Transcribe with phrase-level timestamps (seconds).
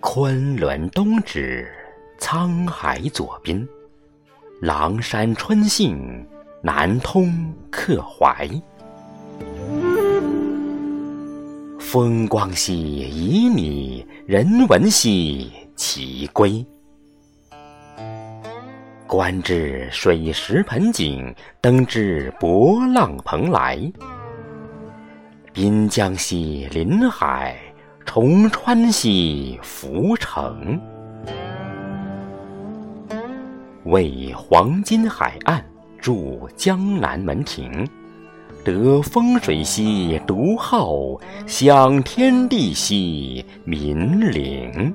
[0.00, 1.68] 昆仑东指，
[2.18, 3.68] 沧海左滨。
[4.60, 6.26] 狼山春信，
[6.60, 8.48] 南通客怀。
[11.90, 16.62] 风光兮旖旎，人文兮其归。
[19.06, 23.80] 观之水石盆景，登之博浪蓬莱。
[25.54, 27.56] 滨江兮临海，
[28.04, 30.78] 崇川兮浮城。
[33.84, 35.64] 为黄金海岸
[35.98, 37.88] 筑江南门庭，
[38.64, 44.94] 得风水兮独好，享天地兮民灵。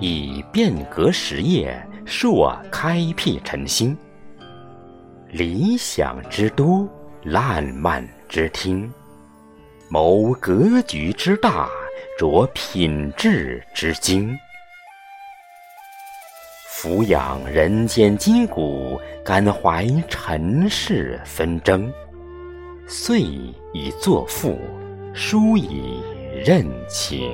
[0.00, 3.96] 以变革实业，硕开辟晨兴。
[5.30, 6.88] 理想之都，
[7.24, 8.92] 烂漫之厅，
[9.88, 11.68] 谋格局之大。
[12.18, 14.36] 着品质之精，
[16.82, 21.92] 俯仰人间筋骨，感怀尘世纷争，
[22.86, 23.20] 遂
[23.74, 24.58] 以作赋，
[25.12, 26.02] 书以
[26.42, 27.28] 任情。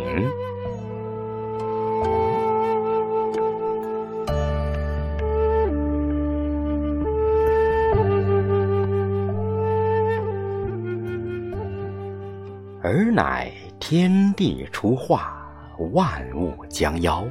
[12.83, 13.48] 而乃。
[13.78, 15.36] 天地初化，
[15.92, 17.31] 万物将夭。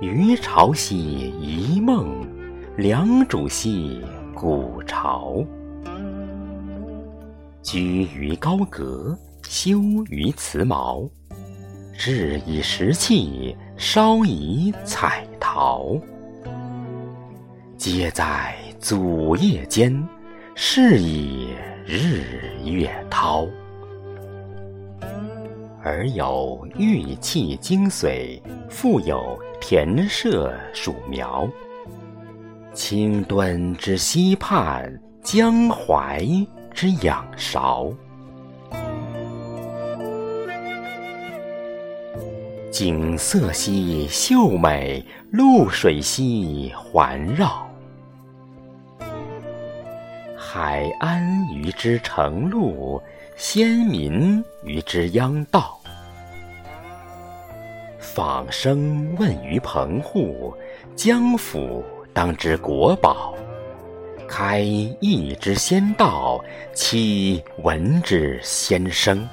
[0.00, 2.28] 余潮兮一梦，
[2.76, 3.98] 梁主兮
[4.34, 5.42] 古朝。
[7.62, 9.80] 居于高阁，修
[10.10, 11.08] 于茨茅。
[11.94, 15.96] 制以石器，烧以彩陶。
[17.78, 20.06] 皆在祖业间，
[20.54, 21.48] 是以
[21.86, 22.22] 日
[22.62, 23.48] 月涛。
[25.82, 31.48] 而有玉器精髓，复有田舍属苗。
[32.72, 36.26] 青墩之溪畔，江淮
[36.72, 37.90] 之仰韶。
[42.70, 47.66] 景色兮秀美，露水兮环绕。
[50.36, 53.00] 海安于之成路，
[53.36, 55.75] 先民于之央道。
[58.14, 60.54] 舫声问于棚户，
[60.94, 61.84] 江府
[62.14, 63.34] 当之国宝。
[64.28, 69.28] 开义之先道，期文之先声。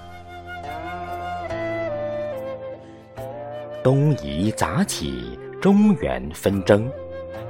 [3.83, 6.91] 东夷杂起，中原纷争。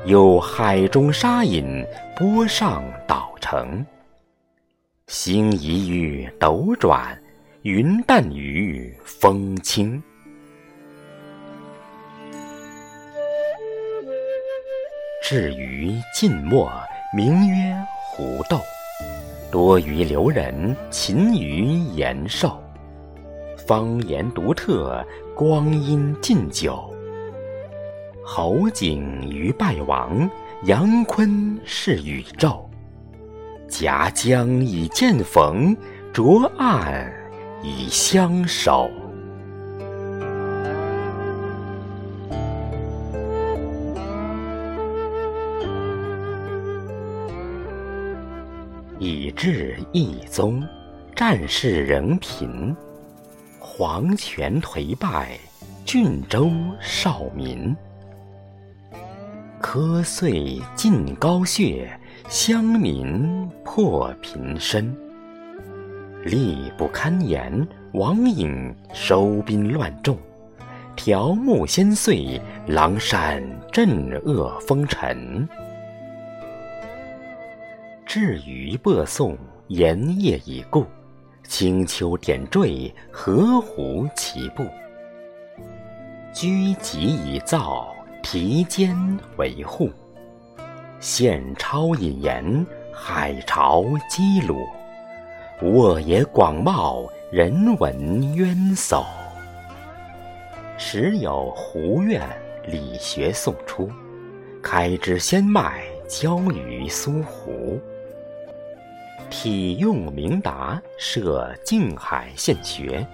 [0.05, 1.85] 有海中沙隐，
[2.17, 3.83] 波上岛城。
[5.07, 7.17] 星移于斗转，
[7.61, 10.03] 云淡于风轻。
[15.25, 16.69] 至于晋末，
[17.15, 18.59] 名曰胡豆，
[19.49, 21.63] 多于留人，勤于
[21.95, 22.61] 延寿。
[23.65, 25.01] 方言独特，
[25.33, 26.93] 光阴近久。
[28.21, 30.29] 侯景于败亡，
[30.65, 32.69] 杨坤是宇宙。
[33.69, 35.73] 夹江以见逢，
[36.11, 37.09] 浊岸
[37.63, 38.91] 以相守。
[49.45, 50.65] 至一宗，
[51.13, 52.73] 战事仍频，
[53.59, 55.37] 黄泉颓败，
[55.83, 56.49] 郡州
[56.79, 57.75] 少民。
[59.59, 61.91] 科岁尽高血，
[62.29, 64.95] 乡民破贫身。
[66.23, 70.17] 力不堪言，王颖收兵乱众，
[70.95, 75.45] 条木先碎，狼山震恶风尘。
[78.15, 79.35] 至于播送，
[79.69, 80.83] 言业已固；
[81.47, 84.63] 青丘点缀，何湖齐步。
[86.31, 88.95] 居集以造，提间
[89.37, 89.89] 为护。
[90.99, 92.63] 献超引言，
[92.93, 94.59] 海潮激鲁。
[95.63, 99.03] 沃野广袤，人文渊薮。
[100.77, 102.21] 时有胡苑，
[102.67, 103.89] 理学宋出，
[104.61, 107.81] 开枝先迈，交于苏湖。
[109.35, 113.05] 体用明达，涉静海县学，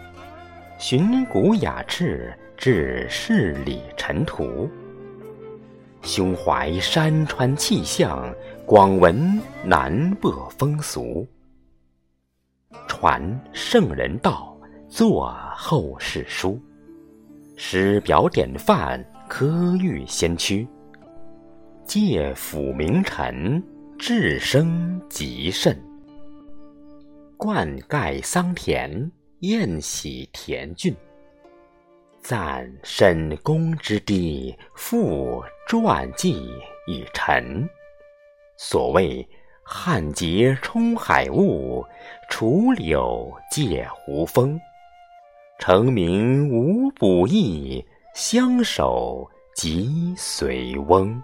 [0.77, 4.69] 寻古雅致，治世理尘土。
[6.01, 8.29] 胸怀山川气象，
[8.65, 11.25] 广闻南北风俗。
[12.85, 14.55] 传圣人道，
[14.89, 16.61] 作后世书。
[17.55, 20.67] 师表典范，科育先驱。
[21.85, 23.63] 借辅名臣，
[23.97, 25.81] 至生极甚。
[27.41, 29.09] 灌溉桑田，
[29.39, 30.93] 宴喜田郡。
[32.21, 36.49] 赞沈公之弟，赋传记
[36.85, 37.65] 以陈。
[38.57, 39.25] 所谓
[39.63, 41.81] 汉节冲海雾，
[42.29, 44.59] 楚柳借胡风。
[45.59, 47.81] 成名无补益，
[48.13, 49.25] 相守
[49.55, 51.23] 即随翁。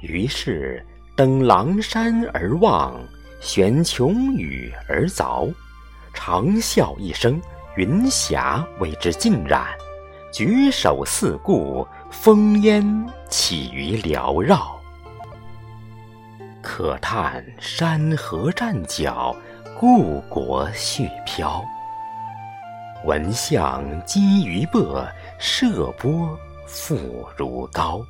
[0.00, 0.84] 于是
[1.14, 2.98] 登狼山而望。
[3.38, 5.52] 悬琼宇而凿，
[6.14, 7.40] 长啸一声，
[7.76, 9.66] 云霞为之尽染；
[10.32, 14.80] 举手四顾，烽烟起于缭绕。
[16.62, 19.36] 可叹山河战角，
[19.78, 21.62] 故国絮飘。
[23.04, 25.06] 闻象击于簸，
[25.38, 28.04] 射波复如高。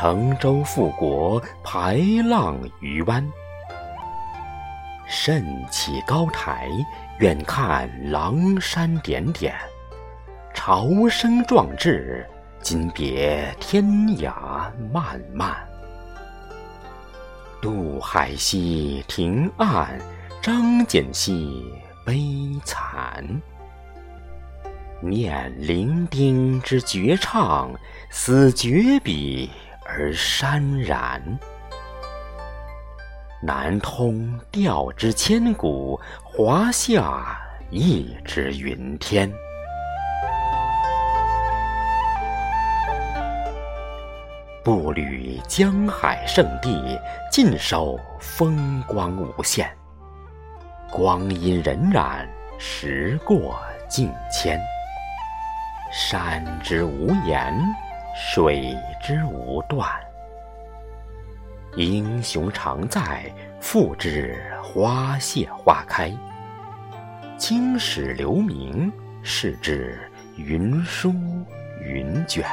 [0.00, 3.22] 乘舟赴国，排浪于湾。
[5.06, 6.70] 甚起高台，
[7.18, 9.54] 远看狼山点点，
[10.54, 12.26] 潮生壮志，
[12.62, 13.84] 今别天
[14.16, 15.54] 涯漫漫。
[17.60, 20.00] 渡海西停岸，
[20.40, 21.62] 张简兮
[22.06, 23.22] 悲惨。
[25.02, 27.70] 念伶仃之绝唱，
[28.08, 29.50] 思绝笔
[29.92, 31.20] 而潸然。
[33.42, 37.38] 南通调之千古，华夏
[37.70, 39.32] 艺之云天。
[44.62, 46.98] 步履江海圣地，
[47.32, 49.70] 尽收风光无限。
[50.90, 52.26] 光阴荏苒，
[52.58, 53.58] 时过
[53.88, 54.60] 境迁。
[55.90, 57.58] 山之无言，
[58.22, 59.88] 水之无断。
[61.74, 63.24] 英雄常在，
[63.60, 66.12] 复知花谢花开。
[67.38, 69.98] 青史留名，是之
[70.36, 71.14] 云舒
[71.82, 72.44] 云卷。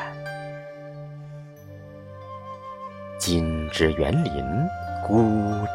[3.20, 4.46] 今之园林，
[5.06, 5.22] 古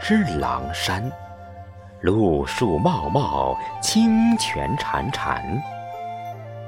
[0.00, 1.05] 之狼山。
[2.00, 5.41] 路树茂茂，清泉潺潺。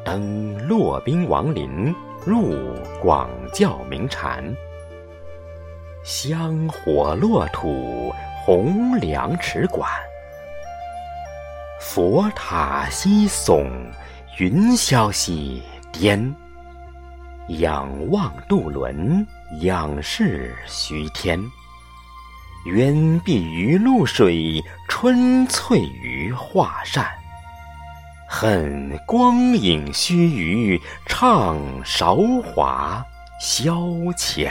[0.04, 1.94] 登骆宾王陵，
[2.26, 4.42] 入广教名禅。
[6.02, 8.12] 香火落土，
[8.44, 9.90] 红梁池馆。
[11.80, 13.70] 佛塔西耸，
[14.38, 15.62] 云霄兮
[15.92, 16.34] 巅。
[17.48, 19.26] 仰望渡轮，
[19.60, 21.38] 仰视虚天。
[22.64, 27.06] 渊碧于露水，春翠于画扇。
[28.36, 33.06] 恨光影须臾，怅韶华
[33.38, 33.76] 消
[34.16, 34.50] 遣。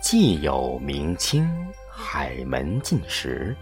[0.00, 1.46] 既有明清
[1.92, 3.54] 海门进石，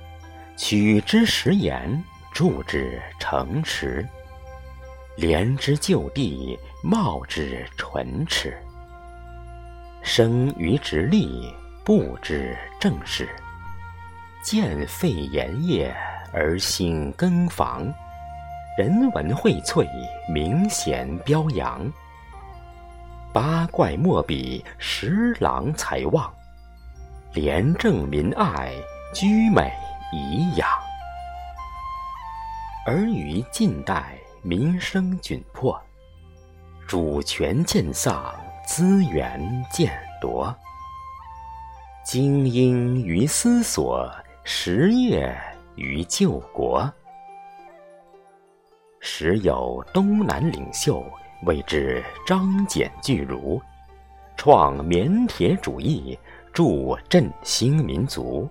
[0.57, 2.01] 取之食盐，
[2.33, 4.09] 筑之城池，
[5.17, 8.57] 连之就地，茂之唇齿。
[10.01, 11.53] 生于直隶，
[11.89, 13.27] 不知正事。
[14.43, 15.91] 见废盐业
[16.35, 17.91] 而兴耕房，
[18.77, 19.89] 人文荟萃，
[20.31, 21.91] 名贤标扬。
[23.33, 26.31] 八怪莫比，十郎才旺。
[27.33, 28.71] 廉政民爱，
[29.15, 29.73] 居美
[30.13, 30.69] 颐养。
[32.85, 35.83] 而于近代，民生窘迫，
[36.87, 38.35] 主权渐丧，
[38.67, 39.41] 资源
[39.73, 39.91] 渐
[40.21, 40.55] 夺。
[42.09, 44.11] 精英于思索，
[44.43, 45.31] 实业
[45.75, 46.91] 于救国。
[48.99, 51.05] 时有东南领袖，
[51.45, 53.61] 谓之张謇巨儒，
[54.39, 56.19] 创棉铁主义。
[56.51, 58.49] 助振兴民族，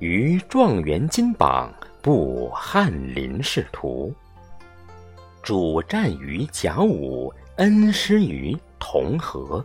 [0.00, 4.12] 于状元金榜布翰林仕途，
[5.40, 9.64] 主战于甲午，恩师于同和，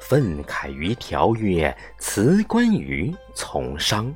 [0.00, 4.14] 愤慨于条约，辞官于从商，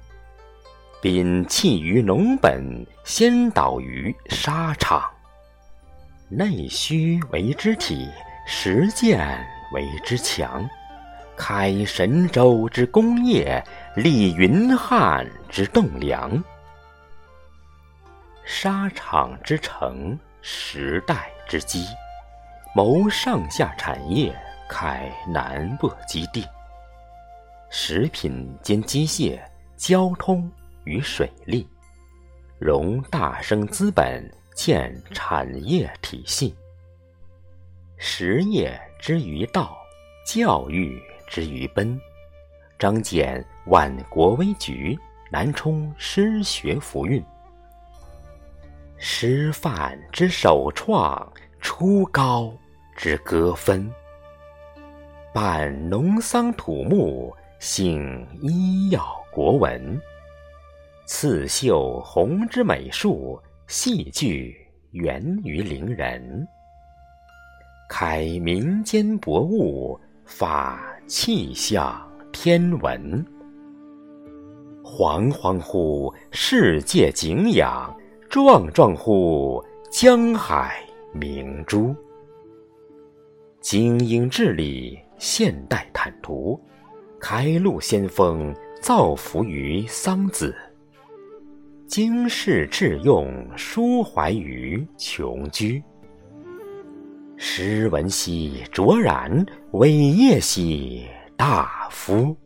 [1.03, 5.11] 摒弃于农本，先导于沙场。
[6.29, 8.09] 内虚为之体，
[8.47, 9.21] 实践
[9.75, 10.69] 为之强。
[11.37, 13.62] 开神州之功业，
[13.97, 16.43] 立云汉之栋梁。
[18.45, 21.87] 沙场之城，时代之基，
[22.75, 24.35] 谋上下产业，
[24.73, 26.49] 开南北基地。
[27.69, 29.38] 食品兼机械、
[29.76, 30.50] 交通
[30.85, 31.69] 与水利，
[32.59, 36.55] 融大生资本，建产业体系。
[37.99, 39.76] 实业之于道，
[40.26, 40.99] 教育
[41.29, 42.00] 之于奔，
[42.79, 44.99] 张简万国危局，
[45.31, 47.23] 南充师学福运。
[48.97, 52.52] 师范之首创，初高
[52.97, 53.93] 之歌分。
[55.35, 59.99] 办农桑土木，兴医药国文。
[61.07, 64.55] 刺绣红之美术，戏剧
[64.91, 66.47] 源于伶人。
[67.89, 73.25] 开民间博物，发气象天文。
[74.85, 77.95] 惶惶乎世界景仰。
[78.29, 81.95] 壮壮乎江海明珠，
[83.61, 86.61] 精英治理现代坦途，
[87.21, 90.52] 开路先锋造福于桑梓，
[91.87, 95.81] 经世致用抒怀于穷居，
[97.37, 102.37] 诗文兮卓然，伟业兮大夫。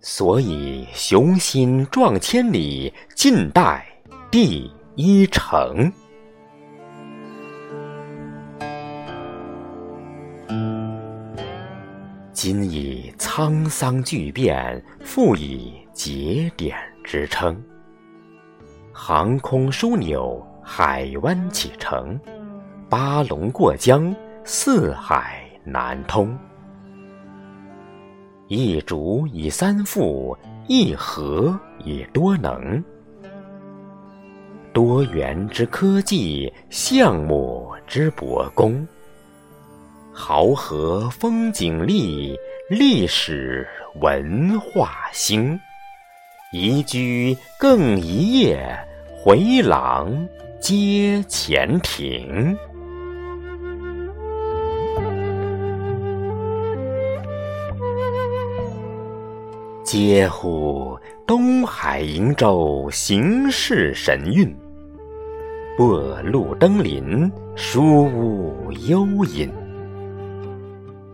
[0.00, 3.84] 所以雄心壮千里，近代
[4.30, 5.92] 第一城。
[12.42, 17.54] 今以沧桑巨变，复以节点之称。
[18.94, 22.18] 航空枢纽，海湾启程，
[22.88, 26.34] 八龙过江，四海南通。
[28.48, 30.34] 一竹以三副，
[30.66, 31.54] 一禾
[31.84, 32.82] 以多能。
[34.72, 38.88] 多元之科技，项目之博功，
[40.12, 42.36] 濠河风景丽，
[42.68, 43.66] 历史
[44.00, 45.58] 文化兴。
[46.52, 48.76] 宜居更一夜，
[49.16, 50.28] 回廊
[50.60, 52.56] 接前庭。
[59.84, 60.98] 嗟乎！
[61.26, 64.54] 东海瀛洲，形势神韵。
[65.78, 69.50] 簸路登临，书屋幽隐。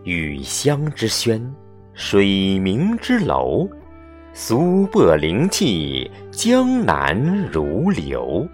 [0.07, 1.53] 雨乡之轩，
[1.93, 3.67] 水明之楼。
[4.31, 7.13] 苏泊灵气，江南
[7.51, 8.47] 如流。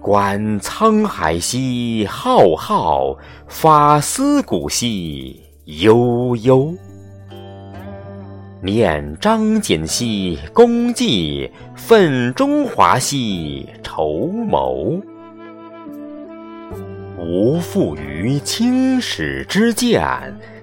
[0.00, 6.72] 观沧海兮浩浩，发思古兮悠悠。
[8.62, 15.02] 念张謇兮功绩，奋中华兮筹谋。
[17.18, 20.02] 无负于青史之鉴，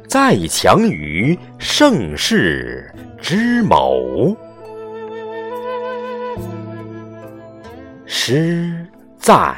[0.07, 2.89] 在强于盛世
[3.21, 4.35] 之谋。
[8.05, 9.53] 诗赞：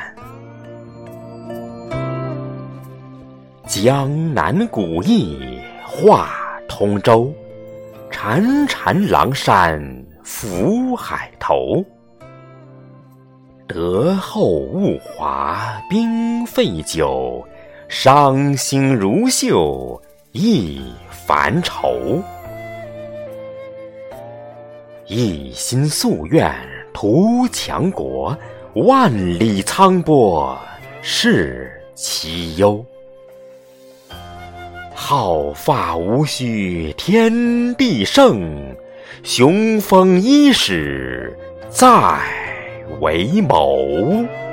[3.68, 6.30] 江南古意画
[6.68, 7.32] 通州。
[8.10, 9.80] 潺潺狼山
[10.24, 11.86] 浮海头，
[13.68, 17.46] 德厚物华冰沸酒，
[17.90, 20.82] 伤心如绣一
[21.12, 22.24] 凡愁。
[25.06, 26.50] 一心夙愿
[26.94, 28.36] 图强国，
[28.74, 30.58] 万里沧波
[31.02, 32.84] 是其忧。
[34.94, 38.74] 好发无须天地盛，
[39.24, 41.38] 雄风伊始
[41.70, 42.22] 在
[43.00, 44.47] 为谋。